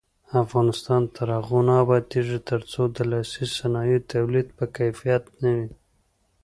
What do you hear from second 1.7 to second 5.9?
ابادیږي، ترڅو د لاسي صنایعو تولید په کیفیت نه وي.